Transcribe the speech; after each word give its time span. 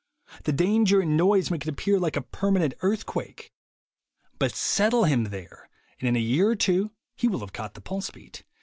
The 0.45 0.51
danger 0.51 0.99
and 1.01 1.15
noise 1.15 1.51
make 1.51 1.61
it 1.61 1.69
appear 1.69 1.99
like 1.99 2.15
a 2.15 2.23
permanent 2.23 2.73
earthquake. 2.81 3.51
But 4.39 4.55
settle 4.55 5.03
him 5.03 5.25
there, 5.25 5.69
and 5.99 6.09
in 6.09 6.15
a 6.15 6.19
year 6.19 6.49
or 6.49 6.55
two 6.55 6.89
he 7.15 7.27
will 7.27 7.41
have 7.41 7.53
caught 7.53 7.75
the 7.75 7.81
pulse 7.81 8.09
beat. 8.09 8.43